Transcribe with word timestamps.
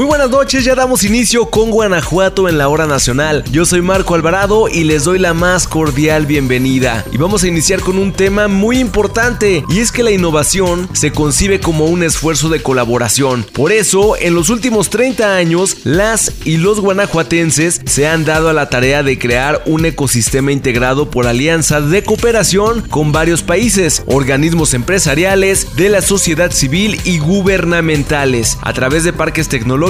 Muy 0.00 0.06
buenas 0.06 0.30
noches, 0.30 0.64
ya 0.64 0.74
damos 0.74 1.04
inicio 1.04 1.50
con 1.50 1.70
Guanajuato 1.70 2.48
en 2.48 2.56
la 2.56 2.70
hora 2.70 2.86
nacional. 2.86 3.44
Yo 3.52 3.66
soy 3.66 3.82
Marco 3.82 4.14
Alvarado 4.14 4.66
y 4.66 4.84
les 4.84 5.04
doy 5.04 5.18
la 5.18 5.34
más 5.34 5.68
cordial 5.68 6.24
bienvenida. 6.24 7.04
Y 7.12 7.18
vamos 7.18 7.44
a 7.44 7.48
iniciar 7.48 7.80
con 7.80 7.98
un 7.98 8.14
tema 8.14 8.48
muy 8.48 8.78
importante 8.78 9.62
y 9.68 9.80
es 9.80 9.92
que 9.92 10.02
la 10.02 10.10
innovación 10.10 10.88
se 10.94 11.12
concibe 11.12 11.60
como 11.60 11.84
un 11.84 12.02
esfuerzo 12.02 12.48
de 12.48 12.62
colaboración. 12.62 13.44
Por 13.52 13.72
eso, 13.72 14.16
en 14.16 14.34
los 14.34 14.48
últimos 14.48 14.88
30 14.88 15.36
años, 15.36 15.76
las 15.84 16.32
y 16.46 16.56
los 16.56 16.80
guanajuatenses 16.80 17.82
se 17.84 18.08
han 18.08 18.24
dado 18.24 18.48
a 18.48 18.54
la 18.54 18.70
tarea 18.70 19.02
de 19.02 19.18
crear 19.18 19.62
un 19.66 19.84
ecosistema 19.84 20.50
integrado 20.50 21.10
por 21.10 21.26
alianzas 21.26 21.90
de 21.90 22.02
cooperación 22.04 22.80
con 22.88 23.12
varios 23.12 23.42
países, 23.42 24.02
organismos 24.06 24.72
empresariales, 24.72 25.76
de 25.76 25.90
la 25.90 26.00
sociedad 26.00 26.52
civil 26.52 26.98
y 27.04 27.18
gubernamentales, 27.18 28.56
a 28.62 28.72
través 28.72 29.04
de 29.04 29.12
parques 29.12 29.48
tecnológicos 29.48 29.89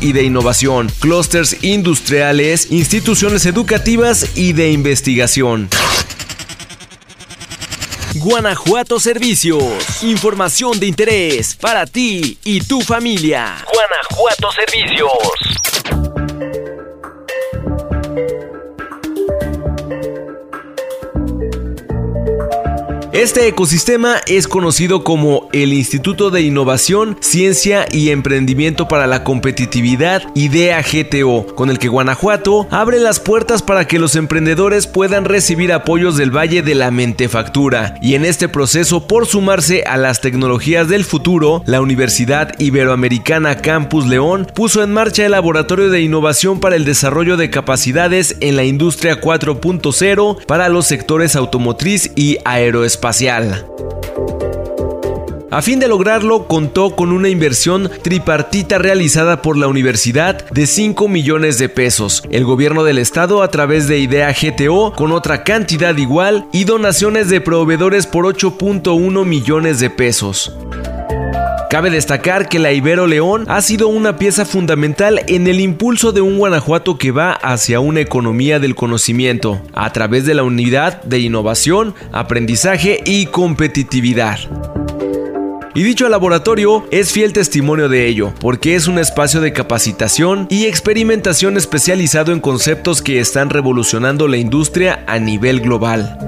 y 0.00 0.12
de 0.12 0.24
innovación, 0.24 0.90
clústeres 1.00 1.64
industriales, 1.64 2.70
instituciones 2.70 3.46
educativas 3.46 4.36
y 4.36 4.52
de 4.52 4.72
investigación. 4.72 5.70
Guanajuato 8.14 9.00
Servicios. 9.00 10.02
Información 10.02 10.78
de 10.78 10.86
interés 10.86 11.56
para 11.56 11.86
ti 11.86 12.38
y 12.44 12.60
tu 12.60 12.82
familia. 12.82 13.64
Guanajuato 13.72 14.50
Servicios. 14.52 16.17
Este 23.18 23.48
ecosistema 23.48 24.18
es 24.28 24.46
conocido 24.46 25.02
como 25.02 25.48
el 25.52 25.72
Instituto 25.72 26.30
de 26.30 26.42
Innovación, 26.42 27.16
Ciencia 27.18 27.84
y 27.90 28.10
Emprendimiento 28.10 28.86
para 28.86 29.08
la 29.08 29.24
Competitividad 29.24 30.22
IDEA 30.36 30.80
GTO, 30.82 31.44
con 31.56 31.68
el 31.68 31.80
que 31.80 31.88
Guanajuato 31.88 32.68
abre 32.70 33.00
las 33.00 33.18
puertas 33.18 33.60
para 33.62 33.88
que 33.88 33.98
los 33.98 34.14
emprendedores 34.14 34.86
puedan 34.86 35.24
recibir 35.24 35.72
apoyos 35.72 36.16
del 36.16 36.30
Valle 36.30 36.62
de 36.62 36.76
la 36.76 36.92
Mentefactura. 36.92 37.96
Y 38.00 38.14
en 38.14 38.24
este 38.24 38.48
proceso, 38.48 39.08
por 39.08 39.26
sumarse 39.26 39.82
a 39.82 39.96
las 39.96 40.20
tecnologías 40.20 40.86
del 40.86 41.04
futuro, 41.04 41.64
la 41.66 41.80
Universidad 41.80 42.54
Iberoamericana 42.60 43.56
Campus 43.56 44.06
León 44.06 44.46
puso 44.54 44.80
en 44.84 44.92
marcha 44.92 45.26
el 45.26 45.32
Laboratorio 45.32 45.90
de 45.90 46.02
Innovación 46.02 46.60
para 46.60 46.76
el 46.76 46.84
Desarrollo 46.84 47.36
de 47.36 47.50
Capacidades 47.50 48.36
en 48.38 48.54
la 48.54 48.62
Industria 48.62 49.20
4.0 49.20 50.46
para 50.46 50.68
los 50.68 50.86
sectores 50.86 51.34
automotriz 51.34 52.12
y 52.14 52.38
aeroespacial 52.44 53.07
a 55.50 55.62
fin 55.62 55.80
de 55.80 55.88
lograrlo, 55.88 56.46
contó 56.46 56.94
con 56.94 57.10
una 57.10 57.30
inversión 57.30 57.90
tripartita 58.02 58.76
realizada 58.76 59.40
por 59.40 59.56
la 59.56 59.66
universidad 59.66 60.46
de 60.50 60.66
5 60.66 61.08
millones 61.08 61.58
de 61.58 61.70
pesos, 61.70 62.22
el 62.30 62.44
gobierno 62.44 62.84
del 62.84 62.98
estado 62.98 63.42
a 63.42 63.48
través 63.48 63.88
de 63.88 63.98
Idea 63.98 64.30
GTO 64.30 64.92
con 64.92 65.12
otra 65.12 65.44
cantidad 65.44 65.96
igual 65.96 66.46
y 66.52 66.64
donaciones 66.64 67.30
de 67.30 67.40
proveedores 67.40 68.06
por 68.06 68.26
8.1 68.26 69.24
millones 69.24 69.80
de 69.80 69.88
pesos. 69.88 70.54
Cabe 71.70 71.90
destacar 71.90 72.48
que 72.48 72.58
la 72.58 72.72
Ibero 72.72 73.06
León 73.06 73.44
ha 73.46 73.60
sido 73.60 73.88
una 73.88 74.16
pieza 74.16 74.46
fundamental 74.46 75.20
en 75.26 75.46
el 75.48 75.60
impulso 75.60 76.12
de 76.12 76.22
un 76.22 76.38
Guanajuato 76.38 76.96
que 76.96 77.10
va 77.10 77.32
hacia 77.32 77.78
una 77.78 78.00
economía 78.00 78.58
del 78.58 78.74
conocimiento, 78.74 79.60
a 79.74 79.92
través 79.92 80.24
de 80.24 80.32
la 80.32 80.44
unidad 80.44 81.02
de 81.02 81.18
innovación, 81.18 81.94
aprendizaje 82.10 83.02
y 83.04 83.26
competitividad. 83.26 84.38
Y 85.74 85.82
dicho 85.82 86.08
laboratorio 86.08 86.86
es 86.90 87.12
fiel 87.12 87.34
testimonio 87.34 87.90
de 87.90 88.06
ello, 88.06 88.32
porque 88.40 88.74
es 88.74 88.88
un 88.88 88.98
espacio 88.98 89.42
de 89.42 89.52
capacitación 89.52 90.46
y 90.48 90.64
experimentación 90.64 91.58
especializado 91.58 92.32
en 92.32 92.40
conceptos 92.40 93.02
que 93.02 93.20
están 93.20 93.50
revolucionando 93.50 94.26
la 94.26 94.38
industria 94.38 95.04
a 95.06 95.18
nivel 95.18 95.60
global. 95.60 96.18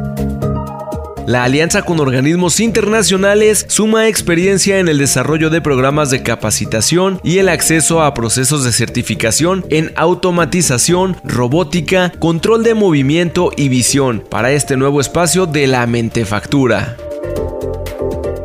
La 1.31 1.45
alianza 1.45 1.83
con 1.83 2.01
organismos 2.01 2.59
internacionales 2.59 3.65
suma 3.69 4.09
experiencia 4.09 4.81
en 4.81 4.89
el 4.89 4.99
desarrollo 4.99 5.49
de 5.49 5.61
programas 5.61 6.11
de 6.11 6.25
capacitación 6.25 7.21
y 7.23 7.39
el 7.39 7.49
acceso 7.49 8.03
a 8.03 8.13
procesos 8.15 8.65
de 8.65 8.73
certificación 8.73 9.65
en 9.71 9.93
automatización, 9.95 11.17
robótica, 11.23 12.11
control 12.19 12.65
de 12.65 12.75
movimiento 12.75 13.53
y 13.57 13.69
visión 13.69 14.25
para 14.29 14.51
este 14.51 14.77
nuevo 14.77 15.01
espacio 15.01 15.47
de 15.47 15.69
la 15.69 15.87
mentefactura. 15.87 16.97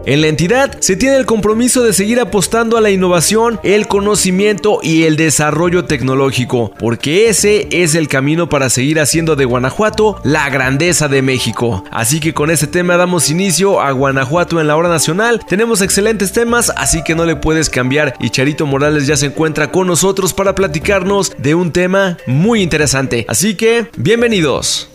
En 0.05 0.21
la 0.21 0.27
entidad 0.27 0.77
se 0.81 0.95
tiene 0.95 1.15
el 1.17 1.25
compromiso 1.25 1.81
de 1.81 1.91
seguir 1.91 2.19
apostando 2.19 2.77
a 2.77 2.81
la 2.81 2.91
innovación, 2.91 3.59
el 3.63 3.87
conocimiento 3.87 4.79
y 4.83 5.03
el 5.03 5.15
desarrollo 5.15 5.85
tecnológico, 5.85 6.71
porque 6.77 7.27
ese 7.27 7.67
es 7.71 7.95
el 7.95 8.07
camino 8.07 8.47
para 8.47 8.69
seguir 8.69 8.99
haciendo 8.99 9.35
de 9.35 9.45
Guanajuato 9.45 10.21
la 10.23 10.47
grandeza 10.51 11.07
de 11.07 11.23
México. 11.23 11.83
Así 11.89 12.19
que 12.19 12.35
con 12.35 12.51
este 12.51 12.67
tema 12.67 12.97
damos 12.97 13.31
inicio 13.31 13.81
a 13.81 13.91
Guanajuato 13.91 14.61
en 14.61 14.67
la 14.67 14.75
hora 14.75 14.89
nacional. 14.89 15.41
Tenemos 15.47 15.81
excelentes 15.81 16.31
temas, 16.31 16.71
así 16.77 17.03
que 17.03 17.15
no 17.15 17.25
le 17.25 17.35
puedes 17.35 17.71
cambiar 17.71 18.13
y 18.19 18.29
Charito 18.29 18.67
Morales 18.67 19.07
ya 19.07 19.17
se 19.17 19.25
encuentra 19.25 19.71
con 19.71 19.87
nosotros 19.87 20.33
para 20.33 20.53
platicarnos 20.53 21.33
de 21.39 21.55
un 21.55 21.71
tema 21.71 22.17
muy 22.27 22.61
interesante. 22.61 23.25
Así 23.27 23.55
que, 23.55 23.87
bienvenidos. 23.97 24.87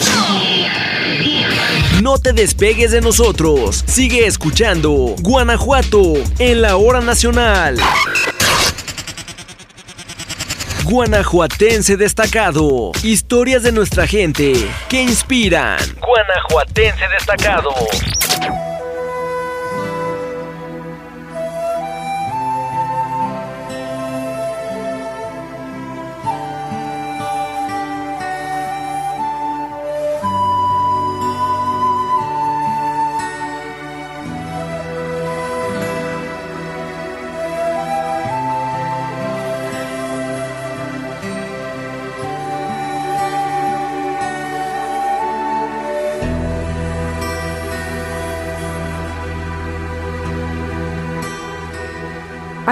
No 2.11 2.19
te 2.19 2.33
despegues 2.33 2.91
de 2.91 3.01
nosotros. 3.01 3.85
Sigue 3.87 4.27
escuchando 4.27 5.15
Guanajuato 5.21 6.15
en 6.41 6.61
la 6.61 6.77
hora 6.77 7.01
nacional. 7.01 7.77
Guanajuatense 10.83 11.97
destacado. 11.97 12.91
Historias 13.05 13.63
de 13.63 13.71
nuestra 13.71 14.09
gente 14.09 14.55
que 14.89 15.03
inspiran. 15.03 15.79
Guanajuatense 16.01 17.05
destacado. 17.17 17.71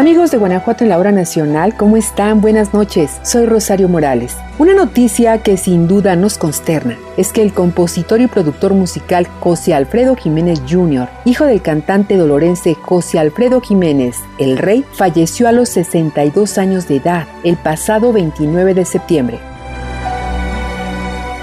Amigos 0.09 0.31
de 0.31 0.39
Guanajuato 0.39 0.85
en 0.85 0.89
la 0.89 0.97
hora 0.97 1.13
nacional, 1.13 1.77
¿cómo 1.77 1.99
están? 1.99 2.41
Buenas 2.41 2.73
noches. 2.73 3.21
Soy 3.25 3.45
Rosario 3.45 3.91
Morales. 3.91 4.39
Una 4.57 4.73
noticia 4.73 5.43
que 5.43 5.59
sin 5.59 5.87
duda 5.87 6.17
nos 6.17 6.39
consterna 6.39 6.97
es 7.19 7.31
que 7.31 7.43
el 7.43 7.53
compositor 7.53 8.19
y 8.23 8.27
productor 8.27 8.73
musical 8.73 9.27
José 9.41 9.75
Alfredo 9.75 10.17
Jiménez 10.17 10.63
Jr., 10.67 11.11
hijo 11.27 11.45
del 11.45 11.61
cantante 11.61 12.17
dolorense 12.17 12.73
José 12.73 13.19
Alfredo 13.19 13.61
Jiménez, 13.61 14.17
el 14.39 14.57
rey, 14.57 14.83
falleció 14.93 15.47
a 15.47 15.53
los 15.53 15.69
62 15.69 16.57
años 16.57 16.89
de 16.89 16.97
edad 16.97 17.27
el 17.45 17.59
pasado 17.59 18.11
29 18.11 18.73
de 18.73 18.87
septiembre. 18.87 19.39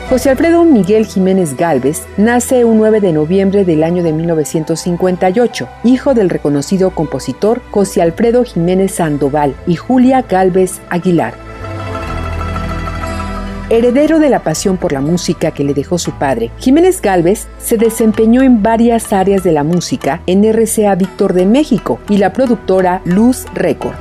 José 0.10 0.30
Alfredo 0.30 0.64
Miguel 0.66 1.08
Jiménez 1.08 1.58
Galvez 1.58 2.04
nace 2.16 2.64
un 2.64 2.78
9 2.78 3.02
de 3.02 3.12
noviembre 3.12 3.66
del 3.66 3.84
año 3.84 4.04
de 4.04 4.14
1958, 4.14 5.68
hijo 5.84 6.14
del 6.14 6.30
reconocido 6.30 6.92
compositor 6.92 7.64
José 7.72 8.04
Alfredo 8.04 8.44
Jiménez 8.44 8.94
Sandoval 8.94 9.56
y 9.66 9.76
Julia 9.76 10.22
Galvez 10.22 10.80
Aguilar. 10.92 11.34
Heredero 13.72 14.20
de 14.20 14.30
la 14.30 14.44
pasión 14.44 14.78
por 14.78 14.94
la 14.94 15.02
música 15.02 15.50
que 15.50 15.64
le 15.64 15.74
dejó 15.74 15.98
su 15.98 16.12
padre, 16.12 16.52
Jiménez 16.60 17.02
Galvez 17.02 17.48
se 17.58 17.78
desempeñó 17.78 18.44
en 18.44 18.62
varias 18.62 19.12
áreas 19.12 19.44
de 19.44 19.54
la 19.54 19.64
música 19.64 20.22
en 20.28 20.44
RCA 20.44 20.94
Víctor 20.94 21.34
de 21.34 21.48
México 21.48 22.00
y 22.10 22.18
la 22.18 22.32
productora 22.32 23.02
Luz 23.06 23.48
Record. 23.56 23.96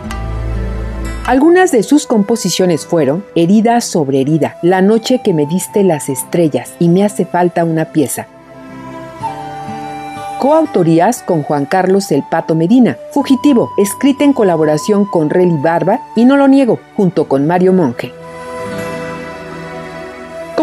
Algunas 1.26 1.72
de 1.72 1.82
sus 1.82 2.06
composiciones 2.06 2.84
fueron 2.84 3.24
Herida 3.34 3.80
sobre 3.80 4.20
herida, 4.20 4.58
La 4.60 4.82
noche 4.82 5.22
que 5.24 5.32
me 5.32 5.46
diste 5.46 5.82
las 5.82 6.10
estrellas 6.10 6.74
y 6.78 6.90
me 6.90 7.02
hace 7.02 7.24
falta 7.24 7.64
una 7.64 7.86
pieza. 7.86 8.26
coautorías 10.38 11.22
con 11.22 11.42
Juan 11.42 11.64
Carlos 11.64 12.12
El 12.12 12.24
Pato 12.30 12.54
Medina, 12.54 12.98
Fugitivo, 13.12 13.70
escrita 13.78 14.24
en 14.24 14.34
colaboración 14.34 15.06
con 15.06 15.30
Relly 15.30 15.56
Barba 15.62 16.00
y 16.14 16.26
No 16.26 16.36
lo 16.36 16.46
niego, 16.46 16.78
junto 16.94 17.26
con 17.26 17.46
Mario 17.46 17.72
Monge. 17.72 18.12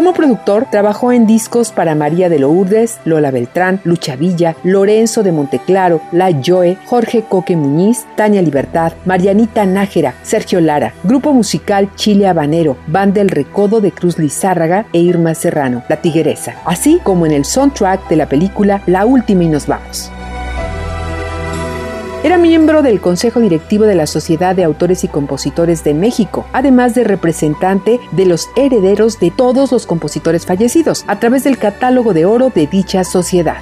Como 0.02 0.14
productor, 0.14 0.66
trabajó 0.68 1.12
en 1.12 1.28
discos 1.28 1.70
para 1.70 1.94
María 1.94 2.28
de 2.28 2.40
Lourdes, 2.40 2.98
Lola 3.04 3.30
Beltrán, 3.30 3.80
Lucha 3.84 4.16
Villa, 4.16 4.56
Lorenzo 4.64 5.22
de 5.22 5.30
Monteclaro, 5.30 6.00
La 6.10 6.32
Joe, 6.44 6.76
Jorge 6.86 7.22
Coque 7.22 7.54
Muñiz, 7.54 8.04
Tania 8.16 8.42
Libertad, 8.42 8.94
Marianita 9.04 9.64
Nájera, 9.64 10.14
Sergio 10.24 10.60
Lara, 10.60 10.92
Grupo 11.04 11.32
Musical 11.32 11.88
Chile 11.94 12.26
Habanero, 12.26 12.76
Banda 12.88 13.20
El 13.20 13.28
Recodo 13.28 13.80
de 13.80 13.92
Cruz 13.92 14.18
Lizárraga 14.18 14.86
e 14.92 14.98
Irma 14.98 15.36
Serrano, 15.36 15.84
La 15.88 15.98
Tigueresa, 15.98 16.56
así 16.64 16.98
como 17.04 17.24
en 17.24 17.30
el 17.30 17.44
soundtrack 17.44 18.08
de 18.08 18.16
la 18.16 18.28
película 18.28 18.82
La 18.86 19.06
Última 19.06 19.44
y 19.44 19.48
Nos 19.50 19.68
Vamos. 19.68 20.10
Era 22.24 22.38
miembro 22.38 22.82
del 22.82 23.00
Consejo 23.00 23.40
Directivo 23.40 23.84
de 23.84 23.96
la 23.96 24.06
Sociedad 24.06 24.54
de 24.54 24.62
Autores 24.62 25.02
y 25.02 25.08
Compositores 25.08 25.82
de 25.82 25.92
México, 25.92 26.46
además 26.52 26.94
de 26.94 27.02
representante 27.02 27.98
de 28.12 28.26
los 28.26 28.48
herederos 28.54 29.18
de 29.18 29.32
todos 29.32 29.72
los 29.72 29.86
compositores 29.86 30.46
fallecidos, 30.46 31.04
a 31.08 31.18
través 31.18 31.42
del 31.42 31.58
catálogo 31.58 32.14
de 32.14 32.24
oro 32.24 32.50
de 32.54 32.68
dicha 32.68 33.02
sociedad. 33.02 33.56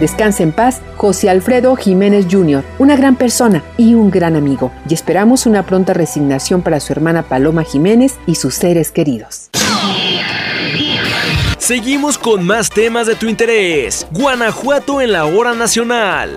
Descansa 0.00 0.42
en 0.42 0.52
paz 0.52 0.80
José 0.96 1.28
Alfredo 1.28 1.76
Jiménez 1.76 2.26
Jr., 2.30 2.64
una 2.78 2.96
gran 2.96 3.16
persona 3.16 3.62
y 3.76 3.92
un 3.92 4.10
gran 4.10 4.34
amigo, 4.34 4.72
y 4.88 4.94
esperamos 4.94 5.44
una 5.44 5.64
pronta 5.64 5.92
resignación 5.92 6.62
para 6.62 6.80
su 6.80 6.94
hermana 6.94 7.24
Paloma 7.24 7.64
Jiménez 7.64 8.14
y 8.26 8.36
sus 8.36 8.54
seres 8.54 8.90
queridos. 8.90 9.50
Seguimos 11.64 12.18
con 12.18 12.44
más 12.44 12.68
temas 12.68 13.06
de 13.06 13.14
tu 13.14 13.26
interés. 13.26 14.06
Guanajuato 14.10 15.00
en 15.00 15.12
la 15.12 15.24
hora 15.24 15.54
nacional. 15.54 16.36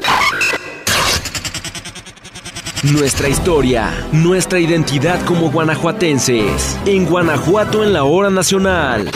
Nuestra 2.82 3.28
historia, 3.28 4.08
nuestra 4.14 4.62
identidad 4.62 5.20
como 5.26 5.52
guanajuatenses. 5.52 6.80
En 6.86 7.06
Guanajuato 7.06 7.84
en 7.84 7.92
la 7.92 8.06
hora 8.06 8.30
nacional. 8.30 9.12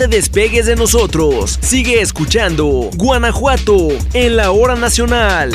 Te 0.00 0.08
despegues 0.08 0.64
de 0.64 0.76
nosotros. 0.76 1.58
Sigue 1.60 2.00
escuchando 2.00 2.88
Guanajuato 2.96 3.88
en 4.14 4.36
la 4.36 4.50
hora 4.50 4.74
nacional. 4.74 5.52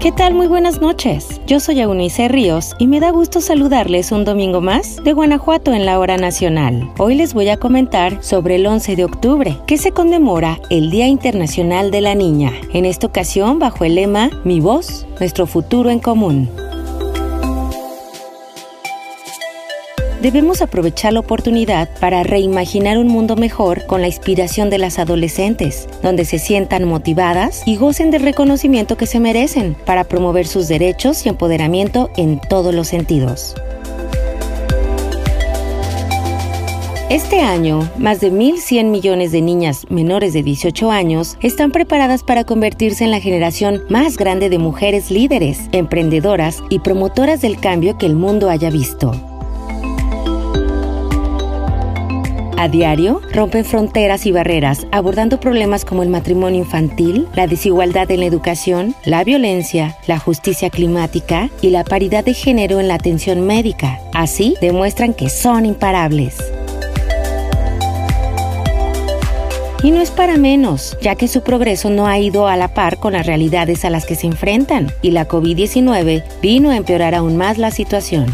¿Qué 0.00 0.10
tal? 0.10 0.34
Muy 0.34 0.48
buenas 0.48 0.80
noches. 0.80 1.31
Yo 1.46 1.58
soy 1.58 1.80
Eunice 1.80 2.28
Ríos 2.28 2.74
y 2.78 2.86
me 2.86 3.00
da 3.00 3.10
gusto 3.10 3.40
saludarles 3.40 4.12
un 4.12 4.24
domingo 4.24 4.60
más 4.60 4.96
de 5.02 5.12
Guanajuato 5.12 5.72
en 5.72 5.84
la 5.84 5.98
hora 5.98 6.16
nacional. 6.16 6.88
Hoy 6.98 7.16
les 7.16 7.34
voy 7.34 7.48
a 7.48 7.56
comentar 7.56 8.22
sobre 8.22 8.54
el 8.56 8.66
11 8.66 8.94
de 8.94 9.04
octubre, 9.04 9.58
que 9.66 9.76
se 9.76 9.90
conmemora 9.90 10.60
el 10.70 10.90
Día 10.90 11.08
Internacional 11.08 11.90
de 11.90 12.00
la 12.00 12.14
Niña. 12.14 12.52
En 12.72 12.84
esta 12.84 13.08
ocasión 13.08 13.58
bajo 13.58 13.84
el 13.84 13.96
lema 13.96 14.30
Mi 14.44 14.60
voz, 14.60 15.04
nuestro 15.18 15.46
futuro 15.46 15.90
en 15.90 15.98
común. 15.98 16.48
Debemos 20.22 20.62
aprovechar 20.62 21.12
la 21.12 21.18
oportunidad 21.18 21.88
para 21.98 22.22
reimaginar 22.22 22.96
un 22.96 23.08
mundo 23.08 23.34
mejor 23.34 23.86
con 23.86 24.02
la 24.02 24.06
inspiración 24.06 24.70
de 24.70 24.78
las 24.78 25.00
adolescentes, 25.00 25.88
donde 26.00 26.24
se 26.24 26.38
sientan 26.38 26.84
motivadas 26.84 27.64
y 27.66 27.74
gocen 27.74 28.12
del 28.12 28.22
reconocimiento 28.22 28.96
que 28.96 29.06
se 29.06 29.18
merecen 29.18 29.74
para 29.84 30.04
promover 30.04 30.46
sus 30.46 30.68
derechos 30.68 31.26
y 31.26 31.28
empoderamiento 31.28 32.08
en 32.16 32.40
todos 32.48 32.72
los 32.72 32.86
sentidos. 32.86 33.56
Este 37.10 37.40
año, 37.40 37.90
más 37.98 38.20
de 38.20 38.30
1.100 38.30 38.84
millones 38.84 39.32
de 39.32 39.42
niñas 39.42 39.86
menores 39.90 40.32
de 40.34 40.44
18 40.44 40.92
años 40.92 41.36
están 41.40 41.72
preparadas 41.72 42.22
para 42.22 42.44
convertirse 42.44 43.02
en 43.02 43.10
la 43.10 43.18
generación 43.18 43.82
más 43.90 44.16
grande 44.16 44.50
de 44.50 44.58
mujeres 44.58 45.10
líderes, 45.10 45.62
emprendedoras 45.72 46.62
y 46.70 46.78
promotoras 46.78 47.40
del 47.40 47.58
cambio 47.58 47.98
que 47.98 48.06
el 48.06 48.14
mundo 48.14 48.48
haya 48.48 48.70
visto. 48.70 49.31
A 52.62 52.68
diario, 52.68 53.20
rompen 53.32 53.64
fronteras 53.64 54.24
y 54.24 54.30
barreras, 54.30 54.86
abordando 54.92 55.40
problemas 55.40 55.84
como 55.84 56.04
el 56.04 56.08
matrimonio 56.08 56.60
infantil, 56.60 57.26
la 57.34 57.48
desigualdad 57.48 58.08
en 58.12 58.20
la 58.20 58.26
educación, 58.26 58.94
la 59.04 59.24
violencia, 59.24 59.96
la 60.06 60.20
justicia 60.20 60.70
climática 60.70 61.50
y 61.60 61.70
la 61.70 61.82
paridad 61.82 62.24
de 62.24 62.34
género 62.34 62.78
en 62.78 62.86
la 62.86 62.94
atención 62.94 63.40
médica. 63.40 63.98
Así, 64.14 64.54
demuestran 64.60 65.12
que 65.12 65.28
son 65.28 65.66
imparables. 65.66 66.36
Y 69.82 69.90
no 69.90 70.00
es 70.00 70.12
para 70.12 70.36
menos, 70.36 70.96
ya 71.02 71.16
que 71.16 71.26
su 71.26 71.42
progreso 71.42 71.90
no 71.90 72.06
ha 72.06 72.20
ido 72.20 72.46
a 72.46 72.56
la 72.56 72.74
par 72.74 72.98
con 72.98 73.14
las 73.14 73.26
realidades 73.26 73.84
a 73.84 73.90
las 73.90 74.06
que 74.06 74.14
se 74.14 74.28
enfrentan, 74.28 74.92
y 75.02 75.10
la 75.10 75.26
COVID-19 75.26 76.22
vino 76.40 76.70
a 76.70 76.76
empeorar 76.76 77.16
aún 77.16 77.36
más 77.36 77.58
la 77.58 77.72
situación. 77.72 78.26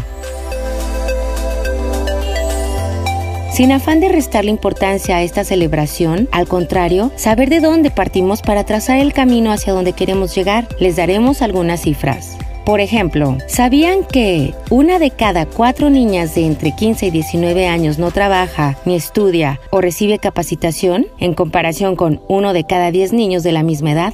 Sin 3.59 3.73
afán 3.73 3.99
de 3.99 4.07
restarle 4.07 4.51
importancia 4.51 5.17
a 5.17 5.21
esta 5.21 5.43
celebración, 5.43 6.29
al 6.31 6.47
contrario, 6.47 7.11
saber 7.17 7.49
de 7.49 7.59
dónde 7.59 7.91
partimos 7.91 8.41
para 8.41 8.63
trazar 8.63 8.99
el 8.99 9.11
camino 9.11 9.51
hacia 9.51 9.73
donde 9.73 9.91
queremos 9.91 10.33
llegar, 10.33 10.65
les 10.79 10.95
daremos 10.95 11.41
algunas 11.41 11.81
cifras. 11.81 12.37
Por 12.65 12.79
ejemplo, 12.79 13.37
¿sabían 13.47 14.05
que 14.05 14.53
una 14.69 14.97
de 14.97 15.11
cada 15.11 15.45
cuatro 15.45 15.89
niñas 15.89 16.35
de 16.35 16.45
entre 16.45 16.73
15 16.73 17.07
y 17.07 17.11
19 17.11 17.67
años 17.67 17.99
no 17.99 18.11
trabaja, 18.11 18.77
ni 18.85 18.95
estudia 18.95 19.59
o 19.71 19.81
recibe 19.81 20.19
capacitación 20.19 21.07
en 21.19 21.33
comparación 21.33 21.97
con 21.97 22.21
uno 22.29 22.53
de 22.53 22.63
cada 22.63 22.91
10 22.91 23.11
niños 23.11 23.43
de 23.43 23.51
la 23.51 23.63
misma 23.63 23.91
edad? 23.91 24.13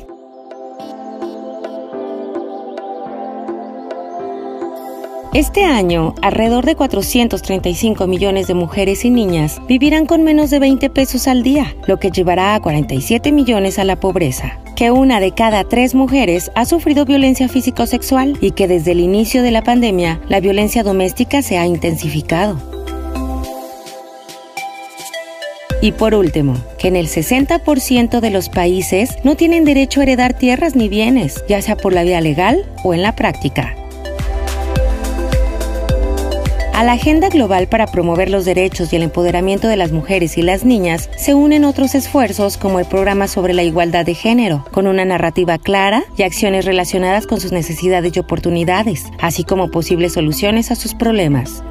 Este 5.36 5.65
año, 5.65 6.15
alrededor 6.22 6.65
de 6.65 6.77
435 6.77 8.08
millones 8.08 8.48
de 8.48 8.54
mujeres 8.54 9.04
y 9.04 9.10
niñas 9.10 9.62
vivirán 9.68 10.06
con 10.06 10.24
menos 10.24 10.50
de 10.50 10.60
20 10.60 10.89
pesos 10.92 11.27
al 11.27 11.44
día, 11.44 11.75
lo 11.88 12.00
que 12.00 12.10
llevará 12.10 12.56
a 12.56 12.62
47 12.62 13.34
millones 13.34 13.77
a 13.77 13.84
la 13.84 14.00
pobreza. 14.00 14.62
Que 14.77 14.92
una 14.92 15.20
de 15.20 15.34
cada 15.34 15.65
tres 15.65 15.94
mujeres 15.94 16.51
ha 16.56 16.63
sufrido 16.63 17.04
violencia 17.04 17.50
físico-sexual 17.50 18.38
y 18.39 18.51
que 18.51 18.70
desde 18.70 18.94
el 18.94 19.01
inicio 19.01 19.44
de 19.44 19.51
la 19.51 19.62
pandemia 19.62 20.22
la 20.30 20.39
violencia 20.39 20.84
doméstica 20.84 21.42
se 21.42 21.58
ha 21.58 21.65
intensificado. 21.65 22.58
Y 25.82 25.92
por 25.92 26.15
último, 26.15 26.56
que 26.80 26.88
en 26.88 26.96
el 26.96 27.08
60% 27.08 28.22
de 28.22 28.30
los 28.30 28.48
países 28.48 29.18
no 29.25 29.36
tienen 29.36 29.65
derecho 29.65 30.00
a 30.00 30.04
heredar 30.04 30.34
tierras 30.34 30.77
ni 30.77 30.88
bienes, 30.88 31.44
ya 31.50 31.62
sea 31.62 31.75
por 31.75 31.92
la 31.92 32.04
vía 32.04 32.22
legal 32.22 32.72
o 32.86 32.94
en 32.94 33.01
la 33.01 33.18
práctica. 33.18 33.75
A 36.75 36.84
la 36.84 36.91
agenda 36.91 37.29
global 37.29 37.70
para 37.70 37.88
promover 37.88 38.29
los 38.29 38.44
derechos 38.44 38.91
y 38.91 38.98
el 38.98 39.03
empoderamiento 39.03 39.70
de 39.70 39.77
las 39.77 39.94
mujeres 39.94 40.38
y 40.38 40.41
las 40.41 40.65
niñas 40.65 41.10
se 41.15 41.34
unen 41.34 41.63
otros 41.63 41.96
esfuerzos 41.96 42.58
como 42.58 42.82
el 42.82 42.86
programa 42.86 43.29
sobre 43.29 43.53
la 43.53 43.63
igualdad 43.63 44.05
de 44.05 44.13
género, 44.13 44.65
con 44.74 44.86
una 44.86 45.05
narrativa 45.05 45.58
clara 45.58 46.03
y 46.17 46.24
acciones 46.24 46.65
relacionadas 46.65 47.27
con 47.27 47.39
sus 47.39 47.53
necesidades 47.53 48.13
y 48.13 48.20
oportunidades, 48.20 49.05
así 49.22 49.46
como 49.46 49.72
posibles 49.72 50.12
soluciones 50.12 50.70
a 50.70 50.75
sus 50.75 50.96
problemas. 50.96 51.63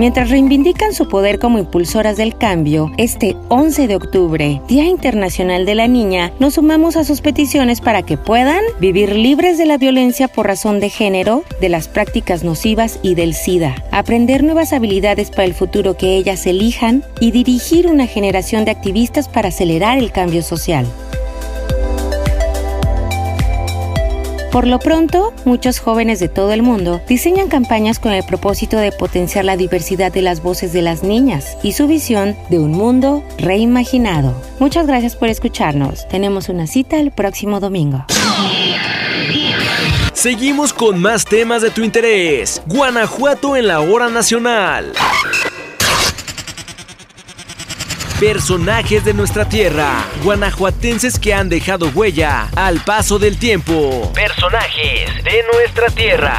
Mientras 0.00 0.30
reivindican 0.30 0.94
su 0.94 1.08
poder 1.08 1.38
como 1.38 1.58
impulsoras 1.58 2.16
del 2.16 2.34
cambio, 2.34 2.90
este 2.96 3.36
11 3.50 3.86
de 3.86 3.96
octubre, 3.96 4.62
Día 4.66 4.86
Internacional 4.86 5.66
de 5.66 5.74
la 5.74 5.88
Niña, 5.88 6.32
nos 6.38 6.54
sumamos 6.54 6.96
a 6.96 7.04
sus 7.04 7.20
peticiones 7.20 7.82
para 7.82 8.00
que 8.00 8.16
puedan 8.16 8.62
vivir 8.80 9.14
libres 9.14 9.58
de 9.58 9.66
la 9.66 9.76
violencia 9.76 10.26
por 10.26 10.46
razón 10.46 10.80
de 10.80 10.88
género, 10.88 11.44
de 11.60 11.68
las 11.68 11.86
prácticas 11.86 12.44
nocivas 12.44 12.98
y 13.02 13.14
del 13.14 13.34
SIDA, 13.34 13.74
aprender 13.90 14.42
nuevas 14.42 14.72
habilidades 14.72 15.28
para 15.28 15.44
el 15.44 15.52
futuro 15.52 15.98
que 15.98 16.16
ellas 16.16 16.46
elijan 16.46 17.04
y 17.20 17.32
dirigir 17.32 17.86
una 17.86 18.06
generación 18.06 18.64
de 18.64 18.70
activistas 18.70 19.28
para 19.28 19.50
acelerar 19.50 19.98
el 19.98 20.12
cambio 20.12 20.42
social. 20.42 20.86
Por 24.50 24.66
lo 24.66 24.80
pronto, 24.80 25.32
muchos 25.44 25.78
jóvenes 25.78 26.18
de 26.18 26.28
todo 26.28 26.52
el 26.52 26.62
mundo 26.62 27.00
diseñan 27.06 27.48
campañas 27.48 28.00
con 28.00 28.12
el 28.12 28.24
propósito 28.24 28.78
de 28.78 28.90
potenciar 28.90 29.44
la 29.44 29.56
diversidad 29.56 30.10
de 30.10 30.22
las 30.22 30.42
voces 30.42 30.72
de 30.72 30.82
las 30.82 31.04
niñas 31.04 31.56
y 31.62 31.72
su 31.72 31.86
visión 31.86 32.36
de 32.48 32.58
un 32.58 32.72
mundo 32.72 33.22
reimaginado. 33.38 34.34
Muchas 34.58 34.88
gracias 34.88 35.14
por 35.14 35.28
escucharnos. 35.28 36.08
Tenemos 36.08 36.48
una 36.48 36.66
cita 36.66 36.98
el 36.98 37.12
próximo 37.12 37.60
domingo. 37.60 38.04
Seguimos 40.12 40.72
con 40.72 41.00
más 41.00 41.24
temas 41.24 41.62
de 41.62 41.70
tu 41.70 41.82
interés. 41.84 42.60
Guanajuato 42.66 43.56
en 43.56 43.68
la 43.68 43.80
hora 43.80 44.08
nacional. 44.08 44.92
Personajes 48.20 49.02
de 49.02 49.14
nuestra 49.14 49.48
tierra, 49.48 50.04
guanajuatenses 50.22 51.18
que 51.18 51.32
han 51.32 51.48
dejado 51.48 51.88
huella 51.94 52.50
al 52.54 52.80
paso 52.80 53.18
del 53.18 53.38
tiempo. 53.38 54.12
Personajes 54.14 55.24
de 55.24 55.42
nuestra 55.54 55.88
tierra. 55.88 56.36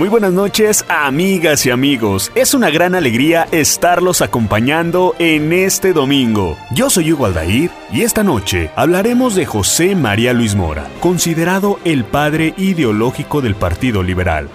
Muy 0.00 0.08
buenas 0.08 0.32
noches, 0.32 0.86
amigas 0.88 1.66
y 1.66 1.70
amigos. 1.70 2.32
Es 2.34 2.54
una 2.54 2.70
gran 2.70 2.94
alegría 2.94 3.46
estarlos 3.52 4.22
acompañando 4.22 5.14
en 5.18 5.52
este 5.52 5.92
domingo. 5.92 6.56
Yo 6.70 6.88
soy 6.88 7.12
Hugo 7.12 7.26
Aldair 7.26 7.70
y 7.92 8.00
esta 8.00 8.24
noche 8.24 8.70
hablaremos 8.76 9.34
de 9.34 9.44
José 9.44 9.94
María 9.96 10.32
Luis 10.32 10.54
Mora, 10.54 10.88
considerado 11.00 11.78
el 11.84 12.04
padre 12.04 12.54
ideológico 12.56 13.42
del 13.42 13.54
Partido 13.54 14.02
Liberal. 14.02 14.48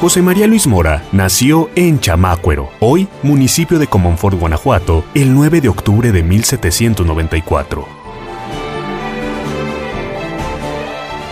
José 0.00 0.22
María 0.22 0.46
Luis 0.46 0.66
Mora 0.66 1.02
nació 1.12 1.68
en 1.74 2.00
Chamácuero, 2.00 2.70
hoy 2.80 3.06
municipio 3.22 3.78
de 3.78 3.86
Comonfort, 3.86 4.40
Guanajuato, 4.40 5.04
el 5.12 5.34
9 5.34 5.60
de 5.60 5.68
octubre 5.68 6.10
de 6.10 6.22
1794. 6.22 8.05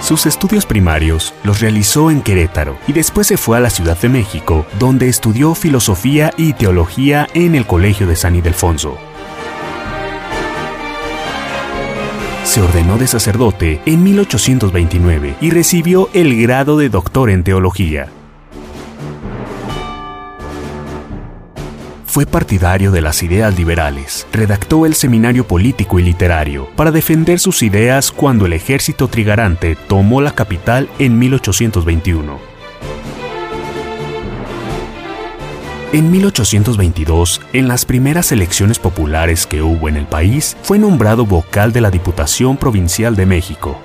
Sus 0.05 0.27
estudios 0.27 0.67
primarios 0.67 1.33
los 1.45 1.61
realizó 1.61 2.11
en 2.11 2.21
Querétaro 2.21 2.77
y 2.87 2.93
después 2.93 3.27
se 3.27 3.39
fue 3.39 3.57
a 3.57 3.61
la 3.61 3.71
Ciudad 3.71 3.99
de 3.99 4.11
México, 4.11 4.67
donde 4.79 5.09
estudió 5.09 5.55
filosofía 5.55 6.31
y 6.37 6.53
teología 6.53 7.27
en 7.33 7.55
el 7.55 7.67
Colegio 7.67 8.07
de 8.07 8.15
San 8.15 8.37
Ildefonso. 8.37 8.99
Se 12.45 12.61
ordenó 12.61 12.99
de 12.99 13.07
sacerdote 13.07 13.81
en 13.87 14.03
1829 14.03 15.37
y 15.41 15.49
recibió 15.49 16.11
el 16.13 16.39
grado 16.39 16.77
de 16.77 16.91
doctor 16.91 17.31
en 17.31 17.43
teología. 17.43 18.11
Fue 22.15 22.27
partidario 22.27 22.93
de 22.93 23.01
las 23.01 23.25
ideas 23.25 23.59
liberales. 23.59 24.25
Redactó 24.33 24.87
el 24.87 24.95
Seminario 24.95 25.49
Político 25.49 25.99
y 25.99 26.05
Literario 26.05 26.69
para 26.77 26.93
defender 26.93 27.41
sus 27.41 27.61
ideas 27.65 28.13
cuando 28.13 28.47
el 28.47 28.53
ejército 28.53 29.09
trigarante 29.09 29.77
tomó 29.89 30.21
la 30.21 30.31
capital 30.31 30.89
en 31.01 31.19
1821. 31.19 32.39
En 35.93 36.11
1822, 36.13 37.41
en 37.53 37.67
las 37.67 37.85
primeras 37.85 38.31
elecciones 38.31 38.79
populares 38.79 39.45
que 39.45 39.63
hubo 39.63 39.89
en 39.89 39.97
el 39.97 40.07
país, 40.07 40.57
fue 40.63 40.79
nombrado 40.79 41.27
vocal 41.27 41.73
de 41.73 41.81
la 41.81 41.91
Diputación 41.91 42.57
Provincial 42.57 43.17
de 43.17 43.27
México. 43.27 43.77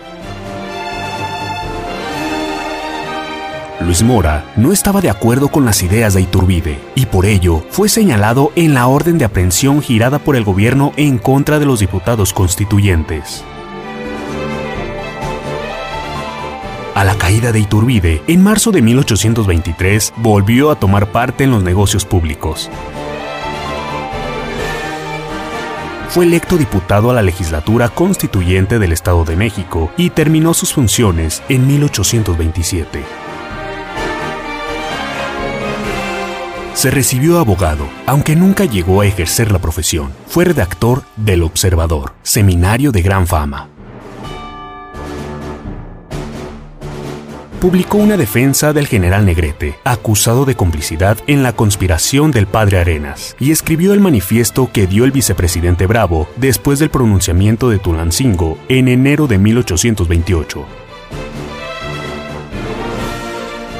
Luis 3.81 4.03
Mora 4.03 4.45
no 4.57 4.73
estaba 4.73 4.99
de 4.99 5.09
acuerdo 5.09 5.47
con 5.47 5.63
las 5.63 5.81
ideas 5.83 6.13
de 6.13 6.21
Iturbide 6.21 6.79
y 6.95 7.05
por 7.05 7.25
ello 7.25 7.63
fue 7.69 7.87
señalado 7.87 8.51
en 8.55 8.73
la 8.73 8.87
orden 8.87 9.17
de 9.17 9.25
aprehensión 9.25 9.81
girada 9.81 10.19
por 10.19 10.35
el 10.35 10.43
gobierno 10.43 10.91
en 10.97 11.17
contra 11.17 11.59
de 11.59 11.65
los 11.65 11.79
diputados 11.79 12.33
constituyentes. 12.33 13.43
A 16.93 17.05
la 17.05 17.15
caída 17.15 17.53
de 17.53 17.61
Iturbide, 17.61 18.21
en 18.27 18.43
marzo 18.43 18.71
de 18.71 18.81
1823, 18.81 20.13
volvió 20.17 20.71
a 20.71 20.75
tomar 20.75 21.13
parte 21.13 21.45
en 21.45 21.51
los 21.51 21.63
negocios 21.63 22.03
públicos. 22.03 22.69
Fue 26.09 26.25
electo 26.25 26.57
diputado 26.57 27.11
a 27.11 27.13
la 27.13 27.21
legislatura 27.21 27.87
constituyente 27.87 28.79
del 28.79 28.91
Estado 28.91 29.23
de 29.23 29.37
México 29.37 29.91
y 29.95 30.09
terminó 30.09 30.53
sus 30.53 30.73
funciones 30.73 31.41
en 31.47 31.67
1827. 31.67 33.18
Se 36.79 36.89
recibió 36.89 37.39
abogado, 37.39 37.89
aunque 38.05 38.37
nunca 38.37 38.63
llegó 38.63 39.01
a 39.01 39.05
ejercer 39.05 39.51
la 39.51 39.59
profesión. 39.59 40.13
Fue 40.27 40.45
redactor 40.45 41.03
del 41.17 41.43
Observador, 41.43 42.13
seminario 42.23 42.93
de 42.93 43.01
gran 43.01 43.27
fama. 43.27 43.67
Publicó 47.59 47.97
una 47.97 48.15
defensa 48.15 48.71
del 48.71 48.87
general 48.87 49.25
Negrete, 49.25 49.77
acusado 49.83 50.45
de 50.45 50.55
complicidad 50.55 51.17
en 51.27 51.43
la 51.43 51.51
conspiración 51.51 52.31
del 52.31 52.47
padre 52.47 52.79
Arenas, 52.79 53.35
y 53.41 53.51
escribió 53.51 53.91
el 53.91 53.99
manifiesto 53.99 54.71
que 54.71 54.87
dio 54.87 55.03
el 55.03 55.11
vicepresidente 55.11 55.85
Bravo 55.85 56.29
después 56.37 56.79
del 56.79 56.89
pronunciamiento 56.89 57.69
de 57.69 57.79
Tulancingo 57.79 58.57
en 58.69 58.87
enero 58.87 59.27
de 59.27 59.37
1828. 59.37 60.78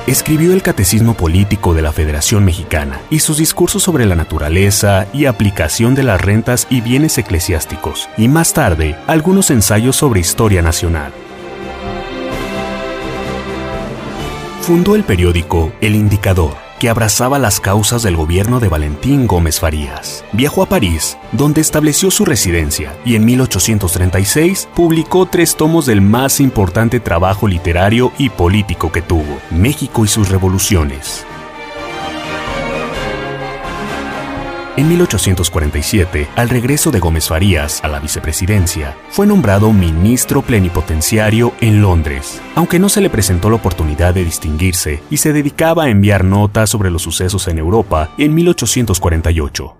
Escribió 0.09 0.53
el 0.53 0.63
Catecismo 0.63 1.13
Político 1.13 1.75
de 1.75 1.83
la 1.83 1.91
Federación 1.91 2.43
Mexicana 2.43 2.99
y 3.11 3.19
sus 3.19 3.37
discursos 3.37 3.83
sobre 3.83 4.07
la 4.07 4.15
naturaleza 4.15 5.05
y 5.13 5.25
aplicación 5.25 5.93
de 5.93 6.01
las 6.01 6.19
rentas 6.19 6.65
y 6.71 6.81
bienes 6.81 7.19
eclesiásticos, 7.19 8.09
y 8.17 8.27
más 8.27 8.53
tarde 8.53 8.95
algunos 9.05 9.51
ensayos 9.51 9.95
sobre 9.95 10.19
historia 10.19 10.63
nacional. 10.63 11.13
Fundó 14.61 14.95
el 14.95 15.03
periódico 15.03 15.71
El 15.79 15.93
Indicador, 15.95 16.55
que 16.79 16.89
abrazaba 16.89 17.37
las 17.37 17.59
causas 17.59 18.01
del 18.03 18.15
gobierno 18.15 18.59
de 18.59 18.69
Valentín 18.69 19.27
Gómez 19.27 19.59
Farías. 19.59 20.23
Viajó 20.31 20.63
a 20.63 20.69
París, 20.69 21.17
donde 21.31 21.61
estableció 21.61 22.09
su 22.09 22.25
residencia, 22.25 22.97
y 23.05 23.15
en 23.15 23.25
1836 23.25 24.69
publicó 24.73 25.25
tres 25.25 25.55
tomos 25.55 25.85
del 25.85 26.01
más 26.01 26.39
importante 26.39 26.99
trabajo 26.99 27.47
literario 27.47 28.11
y 28.17 28.29
político 28.29 28.91
que 28.91 29.01
tuvo, 29.01 29.39
México 29.51 30.05
y 30.05 30.07
sus 30.07 30.29
revoluciones. 30.29 31.25
En 34.79 34.87
1847, 34.87 36.29
al 36.37 36.47
regreso 36.47 36.89
de 36.89 37.01
Gómez 37.01 37.27
Farías 37.27 37.83
a 37.83 37.89
la 37.89 37.99
vicepresidencia, 37.99 38.95
fue 39.09 39.27
nombrado 39.27 39.73
ministro 39.73 40.41
plenipotenciario 40.41 41.51
en 41.59 41.81
Londres, 41.81 42.41
aunque 42.55 42.79
no 42.79 42.87
se 42.87 43.01
le 43.01 43.09
presentó 43.09 43.49
la 43.49 43.57
oportunidad 43.57 44.13
de 44.13 44.23
distinguirse 44.23 45.03
y 45.09 45.17
se 45.17 45.33
dedicaba 45.33 45.83
a 45.83 45.89
enviar 45.89 46.23
notas 46.23 46.69
sobre 46.69 46.91
los 46.91 47.01
sucesos 47.01 47.49
en 47.49 47.57
Europa 47.57 48.11
en 48.17 48.33
1848. 48.33 49.75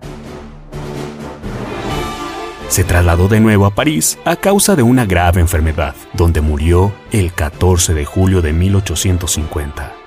Se 2.68 2.84
trasladó 2.84 3.28
de 3.28 3.40
nuevo 3.40 3.64
a 3.64 3.74
París 3.74 4.18
a 4.26 4.36
causa 4.36 4.76
de 4.76 4.82
una 4.82 5.06
grave 5.06 5.40
enfermedad, 5.40 5.94
donde 6.12 6.42
murió 6.42 6.92
el 7.10 7.32
14 7.32 7.94
de 7.94 8.04
julio 8.04 8.42
de 8.42 8.52
1850. 8.52 9.99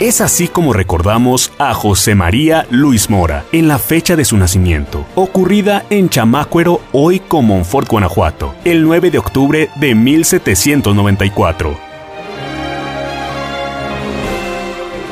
Es 0.00 0.20
así 0.20 0.46
como 0.46 0.72
recordamos 0.72 1.50
a 1.58 1.74
José 1.74 2.14
María 2.14 2.68
Luis 2.70 3.10
Mora 3.10 3.44
en 3.50 3.66
la 3.66 3.80
fecha 3.80 4.14
de 4.14 4.24
su 4.24 4.36
nacimiento, 4.36 5.04
ocurrida 5.16 5.86
en 5.90 6.08
Chamácuero, 6.08 6.80
hoy 6.92 7.18
como 7.18 7.56
Monfort, 7.56 7.88
Guanajuato, 7.88 8.54
el 8.64 8.84
9 8.84 9.10
de 9.10 9.18
octubre 9.18 9.68
de 9.74 9.96
1794. 9.96 11.76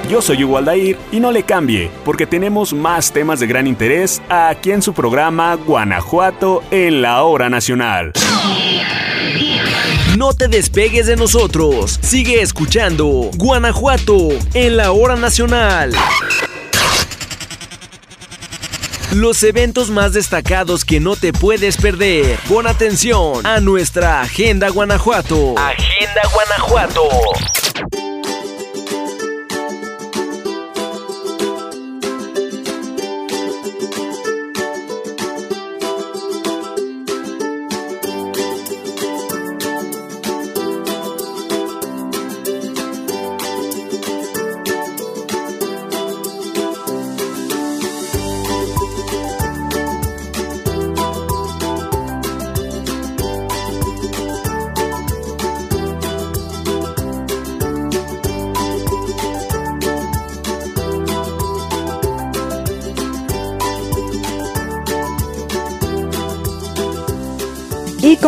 Yo 0.09 0.23
soy 0.23 0.45
Hugo 0.45 0.59
Aldair 0.59 0.97
y 1.11 1.19
no 1.19 1.33
le 1.33 1.43
cambie, 1.43 1.91
porque 2.05 2.29
tenemos 2.29 2.73
más 2.73 3.11
temas 3.11 3.41
de 3.41 3.49
gran 3.49 3.67
interés 3.67 4.23
aquí 4.29 4.71
en 4.71 4.83
su 4.83 4.95
programa 4.95 5.53
Guanajuato 5.57 6.63
en 6.71 7.03
la 7.03 7.25
Hora 7.25 7.51
Nacional. 7.51 8.13
No 10.17 10.33
te 10.33 10.49
despegues 10.49 11.07
de 11.07 11.15
nosotros. 11.15 11.99
Sigue 12.01 12.41
escuchando 12.41 13.31
Guanajuato 13.37 14.31
en 14.55 14.79
la 14.79 14.93
hora 14.93 15.15
nacional. 15.15 15.93
Los 19.13 19.43
eventos 19.43 19.91
más 19.91 20.15
destacados 20.15 20.87
que 20.87 21.01
no 21.01 21.17
te 21.17 21.35
puedes 21.35 21.77
perder. 21.77 22.39
Pon 22.49 22.67
atención 22.67 23.45
a 23.45 23.61
nuestra 23.61 24.23
Agenda 24.23 24.71
Guanajuato. 24.71 25.55
Agenda 25.59 26.23
Guanajuato. 26.33 27.03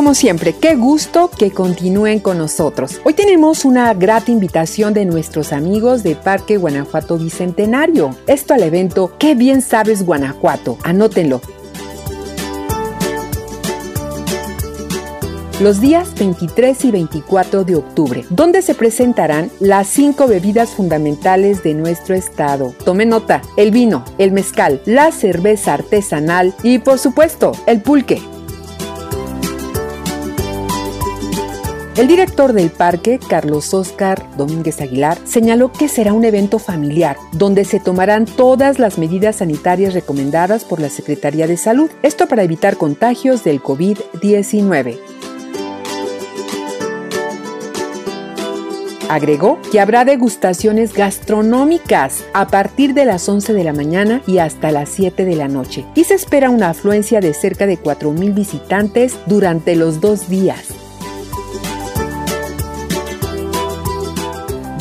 Como 0.08 0.14
siempre, 0.14 0.54
qué 0.54 0.74
gusto 0.74 1.28
que 1.28 1.50
continúen 1.50 2.18
con 2.18 2.38
nosotros. 2.38 2.98
Hoy 3.04 3.12
tenemos 3.12 3.66
una 3.66 3.92
grata 3.92 4.30
invitación 4.30 4.94
de 4.94 5.04
nuestros 5.04 5.52
amigos 5.52 6.02
de 6.02 6.16
Parque 6.16 6.56
Guanajuato 6.56 7.18
Bicentenario. 7.18 8.16
Esto 8.26 8.54
al 8.54 8.62
evento 8.62 9.12
Qué 9.18 9.34
bien 9.34 9.60
sabes 9.60 10.06
Guanajuato. 10.06 10.78
Anótenlo. 10.82 11.42
los 15.60 15.80
días 15.80 16.14
23 16.14 16.84
y 16.84 16.90
24 16.92 17.64
de 17.64 17.74
octubre, 17.74 18.24
donde 18.30 18.62
se 18.62 18.76
presentarán 18.76 19.50
las 19.58 19.88
cinco 19.88 20.28
bebidas 20.28 20.70
fundamentales 20.70 21.62
de 21.64 21.74
nuestro 21.74 22.14
estado. 22.14 22.72
Tome 22.84 23.04
nota, 23.04 23.42
el 23.56 23.72
vino, 23.72 24.04
el 24.16 24.30
mezcal, 24.30 24.80
la 24.86 25.10
cerveza 25.10 25.74
artesanal 25.74 26.54
y 26.62 26.78
por 26.78 26.98
supuesto 26.98 27.52
el 27.66 27.82
pulque. 27.82 28.22
El 31.98 32.06
director 32.06 32.52
del 32.52 32.70
parque, 32.70 33.18
Carlos 33.18 33.74
Oscar 33.74 34.24
Domínguez 34.36 34.80
Aguilar, 34.80 35.18
señaló 35.24 35.72
que 35.72 35.88
será 35.88 36.12
un 36.12 36.24
evento 36.24 36.60
familiar, 36.60 37.16
donde 37.32 37.64
se 37.64 37.80
tomarán 37.80 38.24
todas 38.24 38.78
las 38.78 38.98
medidas 38.98 39.34
sanitarias 39.34 39.94
recomendadas 39.94 40.62
por 40.62 40.78
la 40.78 40.90
Secretaría 40.90 41.48
de 41.48 41.56
Salud, 41.56 41.90
esto 42.04 42.28
para 42.28 42.44
evitar 42.44 42.76
contagios 42.76 43.42
del 43.42 43.60
COVID-19. 43.60 44.96
Agregó 49.08 49.58
que 49.72 49.80
habrá 49.80 50.04
degustaciones 50.04 50.92
gastronómicas 50.92 52.24
a 52.32 52.46
partir 52.46 52.94
de 52.94 53.06
las 53.06 53.28
11 53.28 53.54
de 53.54 53.64
la 53.64 53.72
mañana 53.72 54.22
y 54.24 54.38
hasta 54.38 54.70
las 54.70 54.88
7 54.90 55.24
de 55.24 55.34
la 55.34 55.48
noche. 55.48 55.84
Y 55.96 56.04
se 56.04 56.14
espera 56.14 56.48
una 56.48 56.70
afluencia 56.70 57.20
de 57.20 57.34
cerca 57.34 57.66
de 57.66 57.76
4.000 57.76 58.34
visitantes 58.34 59.16
durante 59.26 59.74
los 59.74 60.00
dos 60.00 60.28
días. 60.28 60.77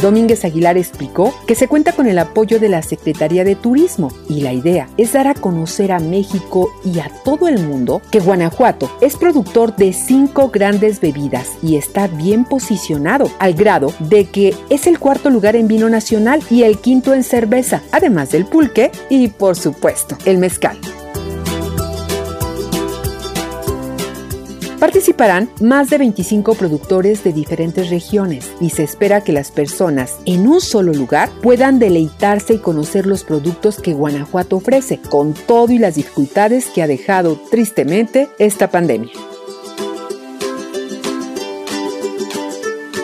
Domínguez 0.01 0.45
Aguilar 0.45 0.77
explicó 0.77 1.33
que 1.47 1.55
se 1.55 1.67
cuenta 1.67 1.91
con 1.91 2.07
el 2.07 2.19
apoyo 2.19 2.59
de 2.59 2.69
la 2.69 2.81
Secretaría 2.81 3.43
de 3.43 3.55
Turismo 3.55 4.11
y 4.29 4.41
la 4.41 4.53
idea 4.53 4.89
es 4.97 5.13
dar 5.13 5.27
a 5.27 5.33
conocer 5.33 5.91
a 5.91 5.99
México 5.99 6.69
y 6.85 6.99
a 6.99 7.09
todo 7.23 7.47
el 7.47 7.59
mundo 7.65 8.01
que 8.11 8.19
Guanajuato 8.19 8.91
es 9.01 9.15
productor 9.15 9.75
de 9.75 9.93
cinco 9.93 10.49
grandes 10.49 11.01
bebidas 11.01 11.57
y 11.63 11.77
está 11.77 12.07
bien 12.07 12.45
posicionado 12.45 13.31
al 13.39 13.53
grado 13.53 13.91
de 13.99 14.25
que 14.25 14.55
es 14.69 14.85
el 14.87 14.99
cuarto 14.99 15.29
lugar 15.29 15.55
en 15.55 15.67
vino 15.67 15.89
nacional 15.89 16.41
y 16.49 16.63
el 16.63 16.77
quinto 16.79 17.13
en 17.13 17.23
cerveza, 17.23 17.81
además 17.91 18.31
del 18.31 18.45
pulque 18.45 18.91
y 19.09 19.29
por 19.29 19.55
supuesto 19.55 20.17
el 20.25 20.37
mezcal. 20.37 20.77
Participarán 24.87 25.49
más 25.59 25.89
de 25.89 25.97
25 25.97 26.55
productores 26.55 27.21
de 27.25 27.33
diferentes 27.33 27.89
regiones 27.89 28.53
y 28.61 28.69
se 28.69 28.83
espera 28.83 29.19
que 29.19 29.33
las 29.33 29.51
personas 29.51 30.15
en 30.23 30.47
un 30.47 30.61
solo 30.61 30.93
lugar 30.93 31.29
puedan 31.41 31.77
deleitarse 31.77 32.53
y 32.53 32.59
conocer 32.59 33.05
los 33.05 33.25
productos 33.25 33.81
que 33.81 33.91
Guanajuato 33.91 34.55
ofrece, 34.55 35.01
con 35.09 35.33
todo 35.33 35.73
y 35.73 35.77
las 35.77 35.95
dificultades 35.95 36.67
que 36.67 36.83
ha 36.83 36.87
dejado 36.87 37.37
tristemente 37.51 38.29
esta 38.39 38.71
pandemia. 38.71 39.11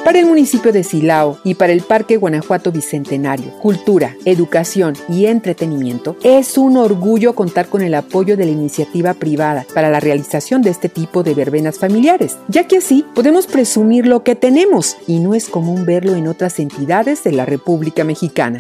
Para 0.03 0.19
el 0.19 0.25
municipio 0.25 0.73
de 0.73 0.83
Silao 0.83 1.37
y 1.45 1.53
para 1.53 1.71
el 1.71 1.81
Parque 1.81 2.17
Guanajuato 2.17 2.73
Bicentenario, 2.73 3.51
cultura, 3.61 4.17
educación 4.25 4.95
y 5.07 5.27
entretenimiento, 5.27 6.17
es 6.23 6.57
un 6.57 6.75
orgullo 6.75 7.35
contar 7.35 7.69
con 7.69 7.81
el 7.81 7.95
apoyo 7.95 8.35
de 8.35 8.43
la 8.43 8.51
iniciativa 8.51 9.13
privada 9.13 9.65
para 9.73 9.89
la 9.89 10.01
realización 10.01 10.61
de 10.61 10.71
este 10.71 10.89
tipo 10.89 11.23
de 11.23 11.33
verbenas 11.33 11.79
familiares, 11.79 12.37
ya 12.49 12.67
que 12.67 12.77
así 12.77 13.05
podemos 13.15 13.47
presumir 13.47 14.05
lo 14.05 14.23
que 14.23 14.35
tenemos 14.35 14.97
y 15.07 15.19
no 15.19 15.35
es 15.35 15.47
común 15.47 15.85
verlo 15.85 16.15
en 16.15 16.27
otras 16.27 16.59
entidades 16.59 17.23
de 17.23 17.31
la 17.31 17.45
República 17.45 18.03
Mexicana. 18.03 18.59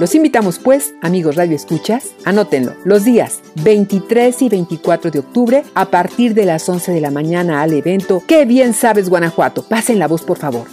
Los 0.00 0.14
invitamos 0.14 0.58
pues, 0.58 0.94
amigos 1.02 1.36
Radio 1.36 1.54
Escuchas, 1.54 2.14
anótenlo, 2.24 2.74
los 2.86 3.04
días 3.04 3.42
23 3.56 4.40
y 4.40 4.48
24 4.48 5.10
de 5.10 5.18
octubre 5.18 5.62
a 5.74 5.90
partir 5.90 6.32
de 6.32 6.46
las 6.46 6.66
11 6.66 6.92
de 6.92 7.02
la 7.02 7.10
mañana 7.10 7.60
al 7.60 7.74
evento 7.74 8.22
Qué 8.26 8.46
bien 8.46 8.72
sabes 8.72 9.10
Guanajuato. 9.10 9.62
Pasen 9.62 9.98
la 9.98 10.08
voz 10.08 10.22
por 10.22 10.38
favor. 10.38 10.68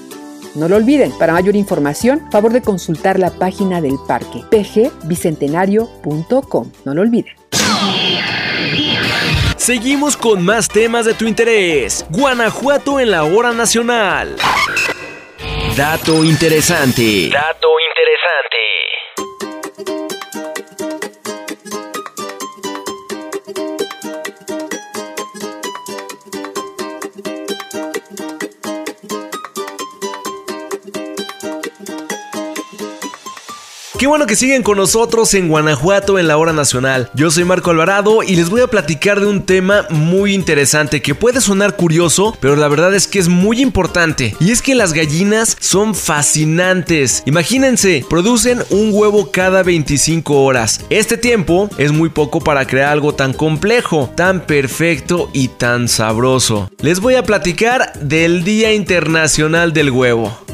No 0.56 0.70
lo 0.70 0.78
olviden, 0.78 1.12
para 1.20 1.34
mayor 1.34 1.58
información, 1.58 2.22
favor 2.32 2.54
de 2.54 2.62
consultar 2.62 3.20
la 3.20 3.32
página 3.32 3.82
del 3.82 3.96
parque 4.08 4.46
pgbicentenario.com. 4.50 6.72
No 6.86 6.94
lo 6.94 7.02
olviden. 7.02 7.34
Seguimos 9.58 10.16
con 10.16 10.42
más 10.42 10.70
temas 10.70 11.06
de 11.06 11.14
tu 11.14 11.26
interés. 11.26 12.06
Guanajuato 12.12 13.02
en 13.02 13.12
la 13.12 13.26
hora 13.26 13.52
nacional. 13.52 14.38
Dato 15.76 16.24
interesante. 16.24 17.30
Dato 17.30 17.68
interesante. 17.90 18.57
Qué 33.98 34.06
bueno 34.06 34.28
que 34.28 34.36
siguen 34.36 34.62
con 34.62 34.78
nosotros 34.78 35.34
en 35.34 35.48
Guanajuato 35.48 36.20
en 36.20 36.28
la 36.28 36.38
hora 36.38 36.54
nacional. 36.54 37.10
Yo 37.16 37.32
soy 37.32 37.46
Marco 37.46 37.72
Alvarado 37.72 38.22
y 38.22 38.36
les 38.36 38.52
voy 38.52 38.62
a 38.62 38.68
platicar 38.68 39.20
de 39.20 39.26
un 39.26 39.44
tema 39.44 39.88
muy 39.90 40.36
interesante 40.36 41.02
que 41.02 41.16
puede 41.16 41.42
sonar 41.42 41.76
curioso, 41.76 42.38
pero 42.40 42.56
la 42.56 42.68
verdad 42.68 42.94
es 42.94 43.08
que 43.08 43.18
es 43.18 43.28
muy 43.28 43.60
importante. 43.60 44.36
Y 44.40 44.52
es 44.52 44.62
que 44.62 44.76
las 44.76 44.94
gallinas 44.94 45.58
son 45.60 45.96
fascinantes. 45.96 47.24
Imagínense, 47.26 48.06
producen 48.08 48.62
un 48.70 48.92
huevo 48.94 49.32
cada 49.32 49.64
25 49.64 50.44
horas. 50.44 50.86
Este 50.92 51.18
tiempo 51.18 51.68
es 51.80 51.92
muy 51.92 52.10
poco 52.10 52.40
para 52.40 52.68
crear 52.68 52.92
algo 52.92 53.16
tan 53.16 53.34
complejo, 53.34 54.12
tan 54.16 54.46
perfecto 54.46 55.32
y 55.34 55.48
tan 55.48 55.88
sabroso. 55.88 56.70
Les 56.82 57.00
voy 57.00 57.16
a 57.16 57.24
platicar 57.24 57.94
del 58.00 58.44
Día 58.44 58.74
Internacional 58.74 59.74
del 59.74 59.90
Huevo. 59.90 60.47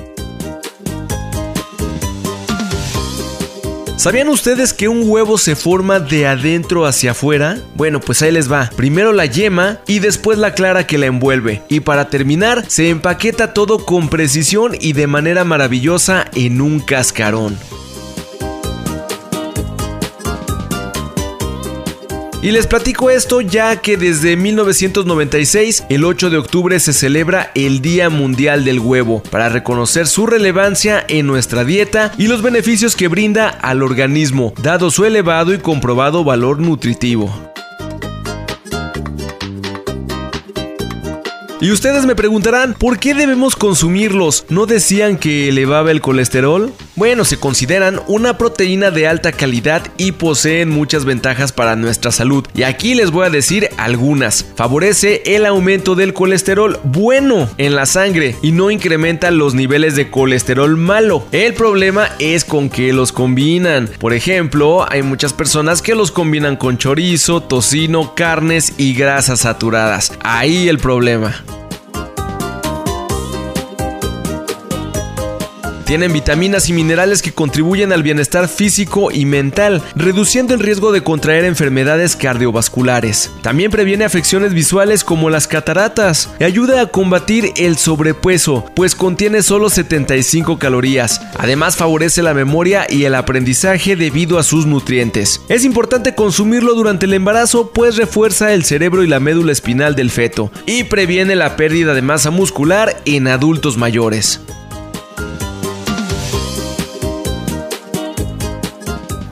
¿Sabían 3.96 4.28
ustedes 4.28 4.74
que 4.74 4.90
un 4.90 5.10
huevo 5.10 5.38
se 5.38 5.56
forma 5.56 6.00
de 6.00 6.26
adentro 6.26 6.86
hacia 6.86 7.12
afuera? 7.12 7.60
Bueno, 7.76 8.02
pues 8.02 8.22
ahí 8.22 8.32
les 8.32 8.52
va. 8.52 8.70
Primero 8.76 9.14
la 9.14 9.26
yema 9.26 9.80
y 9.88 10.00
después 10.00 10.38
la 10.38 10.54
clara 10.54 10.88
que 10.88 10.98
la 10.98 11.06
envuelve. 11.06 11.62
Y 11.70 11.80
para 11.80 12.10
terminar, 12.10 12.66
se 12.68 12.90
empaqueta 12.90 13.54
todo 13.54 13.86
con 13.86 14.10
precisión 14.10 14.74
y 14.80 14.94
de 14.94 15.08
manera 15.08 15.44
maravillosa 15.44 16.26
en 16.34 16.60
un 16.60 16.80
cascarón. 16.80 17.58
Y 22.44 22.52
les 22.52 22.68
platico 22.68 23.10
esto 23.10 23.40
ya 23.40 23.78
que 23.78 23.96
desde 23.96 24.36
1996, 24.36 25.86
el 25.88 26.04
8 26.04 26.30
de 26.30 26.38
octubre, 26.38 26.78
se 26.82 26.92
celebra 26.92 27.52
el 27.56 27.82
Día 27.82 28.10
Mundial 28.10 28.66
del 28.66 28.82
Huevo, 28.82 29.24
para 29.32 29.48
reconocer 29.48 30.08
su 30.08 30.26
relevancia 30.28 31.06
en 31.08 31.26
nuestra 31.26 31.64
dieta 31.64 32.12
y 32.18 32.28
los 32.28 32.42
beneficios 32.42 32.98
que 32.98 33.08
brinda 33.08 33.48
al 33.48 33.82
organismo, 33.82 34.54
dado 34.62 34.92
su 34.92 35.06
elevado 35.06 35.54
y 35.54 35.60
comprobado 35.60 36.26
valor 36.26 36.60
nutritivo. 36.60 37.34
Y 41.64 41.72
ustedes 41.72 42.06
me 42.06 42.14
preguntarán, 42.14 42.74
¿por 42.74 43.00
qué 43.00 43.14
debemos 43.14 43.56
consumirlos? 43.56 44.44
¿No 44.50 44.66
decían 44.66 45.18
que 45.18 45.48
elevaba 45.48 45.92
el 45.92 46.02
colesterol? 46.02 46.74
Bueno, 46.96 47.26
se 47.26 47.38
consideran 47.38 48.00
una 48.08 48.38
proteína 48.38 48.92
de 48.92 49.08
alta 49.08 49.32
calidad 49.32 49.82
y 49.98 50.12
poseen 50.12 50.70
muchas 50.70 51.06
ventajas 51.06 51.52
para 51.52 51.76
nuestra 51.76 52.12
salud. 52.12 52.46
Y 52.54 52.64
aquí 52.64 52.94
les 52.94 53.10
voy 53.10 53.26
a 53.26 53.32
decir 53.32 53.70
algunas. 53.78 54.46
Favorece 54.56 55.24
el 55.26 55.48
aumento 55.48 55.96
del 55.96 56.14
colesterol 56.14 56.80
bueno 56.84 57.50
en 57.58 57.74
la 57.74 57.88
sangre 57.88 58.36
y 58.44 58.52
no 58.52 58.70
incrementa 58.70 59.32
los 59.32 59.56
niveles 59.56 59.96
de 59.96 60.12
colesterol 60.12 60.78
malo. 60.78 61.26
El 61.32 61.56
problema 61.56 62.10
es 62.20 62.46
con 62.46 62.70
qué 62.70 62.94
los 62.94 63.12
combinan. 63.12 63.90
Por 63.98 64.14
ejemplo, 64.14 64.86
hay 64.88 65.02
muchas 65.02 65.34
personas 65.34 65.82
que 65.82 65.96
los 65.96 66.12
combinan 66.12 66.58
con 66.58 66.78
chorizo, 66.78 67.42
tocino, 67.42 68.14
carnes 68.14 68.74
y 68.78 68.94
grasas 68.94 69.40
saturadas. 69.40 70.12
Ahí 70.22 70.70
el 70.70 70.78
problema. 70.78 71.44
Tienen 75.86 76.14
vitaminas 76.14 76.70
y 76.70 76.74
minerales 76.74 77.22
que 77.22 77.34
contribuyen 77.34 77.92
al 77.92 78.04
bienestar 78.04 78.48
físico 78.48 79.12
y 79.12 79.26
mental, 79.26 79.82
reduciendo 79.96 80.54
el 80.54 80.62
riesgo 80.62 80.92
de 80.92 81.04
contraer 81.04 81.44
enfermedades 81.44 82.16
cardiovasculares. 82.16 83.32
También 83.42 83.70
previene 83.70 84.06
afecciones 84.06 84.54
visuales 84.54 85.04
como 85.04 85.30
las 85.30 85.48
cataratas 85.48 86.30
y 86.40 86.46
ayuda 86.46 86.82
a 86.82 86.88
combatir 86.88 87.52
el 87.58 87.78
sobrepeso, 87.78 88.66
pues 88.76 88.96
contiene 88.96 89.44
solo 89.44 89.70
75 89.70 90.58
calorías. 90.58 91.22
Además 91.38 91.76
favorece 91.76 92.24
la 92.24 92.34
memoria 92.34 92.88
y 92.90 93.04
el 93.04 93.16
aprendizaje 93.16 93.96
debido 93.96 94.40
a 94.40 94.44
sus 94.44 94.66
nutrientes. 94.66 95.42
Es 95.50 95.66
importante 95.66 96.16
consumirlo 96.16 96.76
durante 96.76 97.06
el 97.06 97.14
embarazo, 97.14 97.72
pues 97.74 97.98
refuerza 97.98 98.54
el 98.54 98.64
cerebro 98.64 99.04
y 99.04 99.08
la 99.08 99.20
médula 99.20 99.52
espinal 99.52 99.96
del 99.96 100.12
feto 100.12 100.52
y 100.66 100.86
previene 100.86 101.36
la 101.36 101.56
pérdida 101.56 101.94
de 101.94 102.02
masa 102.02 102.32
muscular 102.32 102.96
en 103.06 103.28
adultos 103.28 103.78
mayores. 103.78 104.40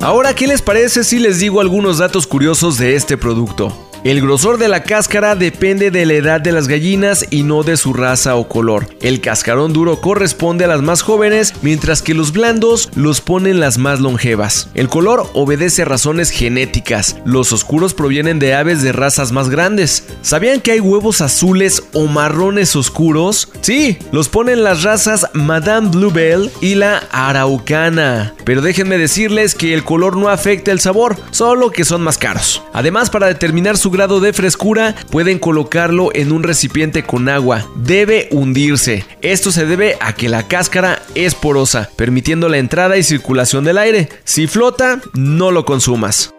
Ahora, 0.01 0.33
¿qué 0.33 0.47
les 0.47 0.63
parece 0.63 1.03
si 1.03 1.19
les 1.19 1.37
digo 1.39 1.61
algunos 1.61 1.99
datos 1.99 2.25
curiosos 2.25 2.79
de 2.79 2.95
este 2.95 3.17
producto? 3.17 3.90
El 4.03 4.19
grosor 4.19 4.57
de 4.57 4.67
la 4.67 4.81
cáscara 4.81 5.35
depende 5.35 5.91
de 5.91 6.07
la 6.07 6.13
edad 6.13 6.41
de 6.41 6.51
las 6.51 6.67
gallinas 6.67 7.27
y 7.29 7.43
no 7.43 7.61
de 7.61 7.77
su 7.77 7.93
raza 7.93 8.35
o 8.35 8.47
color. 8.47 8.87
El 8.99 9.21
cascarón 9.21 9.73
duro 9.73 10.01
corresponde 10.01 10.65
a 10.65 10.67
las 10.67 10.81
más 10.81 11.03
jóvenes, 11.03 11.53
mientras 11.61 12.01
que 12.01 12.15
los 12.15 12.31
blandos 12.31 12.89
los 12.95 13.21
ponen 13.21 13.59
las 13.59 13.77
más 13.77 13.99
longevas. 13.99 14.69
El 14.73 14.89
color 14.89 15.29
obedece 15.33 15.83
a 15.83 15.85
razones 15.85 16.31
genéticas. 16.31 17.17
Los 17.25 17.53
oscuros 17.53 17.93
provienen 17.93 18.39
de 18.39 18.55
aves 18.55 18.81
de 18.81 18.91
razas 18.91 19.31
más 19.31 19.49
grandes. 19.49 20.07
¿Sabían 20.23 20.61
que 20.61 20.71
hay 20.71 20.79
huevos 20.79 21.21
azules 21.21 21.83
o 21.93 22.07
marrones 22.07 22.75
oscuros? 22.75 23.49
Sí, 23.61 23.99
los 24.11 24.29
ponen 24.29 24.63
las 24.63 24.81
razas 24.81 25.27
Madame 25.33 25.89
Bluebell 25.89 26.49
y 26.59 26.73
la 26.73 27.03
Araucana. 27.11 28.33
Pero 28.45 28.63
déjenme 28.63 28.97
decirles 28.97 29.53
que 29.53 29.75
el 29.75 29.83
color 29.83 30.17
no 30.17 30.29
afecta 30.29 30.71
el 30.71 30.79
sabor, 30.79 31.17
solo 31.29 31.69
que 31.69 31.85
son 31.85 32.01
más 32.01 32.17
caros. 32.17 32.63
Además, 32.73 33.11
para 33.11 33.27
determinar 33.27 33.77
su 33.77 33.90
grado 33.91 34.19
de 34.19 34.33
frescura, 34.33 34.95
pueden 35.11 35.39
colocarlo 35.39 36.09
en 36.13 36.31
un 36.31 36.43
recipiente 36.43 37.03
con 37.03 37.29
agua. 37.29 37.67
Debe 37.75 38.27
hundirse. 38.31 39.05
Esto 39.21 39.51
se 39.51 39.65
debe 39.65 39.97
a 39.99 40.13
que 40.13 40.29
la 40.29 40.47
cáscara 40.47 41.01
es 41.15 41.35
porosa, 41.35 41.89
permitiendo 41.95 42.49
la 42.49 42.57
entrada 42.57 42.97
y 42.97 43.03
circulación 43.03 43.63
del 43.63 43.77
aire. 43.77 44.09
Si 44.23 44.47
flota, 44.47 45.01
no 45.13 45.51
lo 45.51 45.65
consumas. 45.65 46.33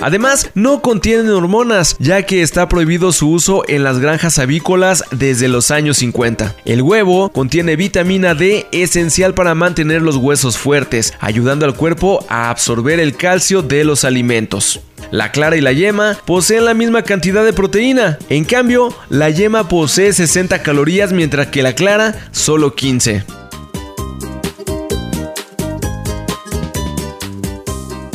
Además, 0.00 0.50
no 0.54 0.82
contienen 0.82 1.30
hormonas, 1.30 1.96
ya 1.98 2.22
que 2.22 2.42
está 2.42 2.68
prohibido 2.68 3.12
su 3.12 3.30
uso 3.30 3.62
en 3.68 3.84
las 3.84 3.98
granjas 3.98 4.38
avícolas 4.38 5.04
desde 5.10 5.48
los 5.48 5.70
años 5.70 5.98
50. 5.98 6.56
El 6.64 6.82
huevo 6.82 7.30
contiene 7.30 7.76
vitamina 7.76 8.34
D 8.34 8.66
esencial 8.72 9.34
para 9.34 9.54
mantener 9.54 10.02
los 10.02 10.16
huesos 10.16 10.58
fuertes, 10.58 11.14
ayudando 11.20 11.66
al 11.66 11.74
cuerpo 11.74 12.24
a 12.28 12.50
absorber 12.50 13.00
el 13.00 13.16
calcio 13.16 13.62
de 13.62 13.84
los 13.84 14.04
alimentos. 14.04 14.80
La 15.10 15.32
clara 15.32 15.56
y 15.56 15.60
la 15.60 15.72
yema 15.72 16.16
poseen 16.24 16.64
la 16.64 16.74
misma 16.74 17.02
cantidad 17.02 17.44
de 17.44 17.52
proteína. 17.52 18.18
En 18.28 18.44
cambio, 18.44 18.94
la 19.08 19.30
yema 19.30 19.68
posee 19.68 20.12
60 20.12 20.62
calorías 20.62 21.12
mientras 21.12 21.48
que 21.48 21.62
la 21.62 21.74
clara 21.74 22.28
solo 22.30 22.74
15. 22.74 23.39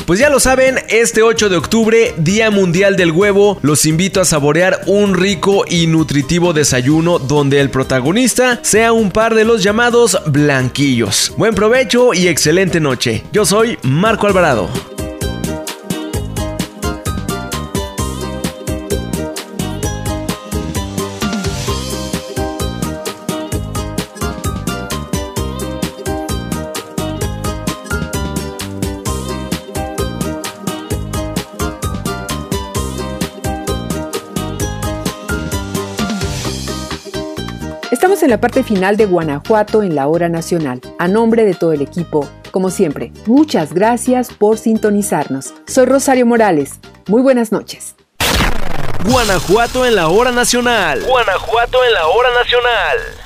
Pues 0.06 0.20
ya 0.20 0.30
lo 0.30 0.40
saben, 0.40 0.78
este 0.88 1.24
8 1.24 1.50
de 1.50 1.58
octubre, 1.58 2.14
Día 2.18 2.52
Mundial 2.52 2.96
del 2.96 3.12
Huevo, 3.12 3.58
los 3.64 3.88
invito 3.88 4.22
a 4.22 4.26
saborear 4.26 4.82
un 4.86 5.16
rico 5.16 5.66
y 5.68 5.88
nutritivo 5.88 6.54
desayuno 6.54 7.18
donde 7.18 7.60
el 7.60 7.72
protagonista 7.72 8.60
sea 8.62 8.94
un 8.94 9.10
par 9.10 9.34
de 9.34 9.46
los 9.46 9.64
llamados 9.64 10.22
blanquillos. 10.28 11.34
Buen 11.38 11.56
provecho 11.56 12.14
y 12.14 12.28
excelente 12.28 12.80
noche. 12.80 13.24
Yo 13.32 13.48
soy 13.48 13.80
Marco 13.82 14.28
Alvarado. 14.28 14.95
En 38.26 38.32
la 38.32 38.42
parte 38.42 38.64
final 38.64 38.98
de 38.98 39.06
Guanajuato 39.06 39.84
en 39.84 39.96
la 39.96 40.08
hora 40.08 40.30
nacional. 40.30 40.82
A 40.98 41.08
nombre 41.08 41.46
de 41.46 41.54
todo 41.54 41.74
el 41.74 41.82
equipo, 41.82 42.28
como 42.52 42.72
siempre, 42.72 43.12
muchas 43.28 43.72
gracias 43.72 44.34
por 44.34 44.58
sintonizarnos. 44.58 45.54
Soy 45.68 45.86
Rosario 45.86 46.26
Morales. 46.26 46.80
Muy 47.08 47.22
buenas 47.22 47.52
noches. 47.52 47.96
Guanajuato 49.08 49.86
en 49.86 49.96
la 49.96 50.08
hora 50.08 50.32
nacional. 50.32 51.04
Guanajuato 51.08 51.84
en 51.86 51.94
la 51.94 52.08
hora 52.08 52.30
nacional. 52.34 53.25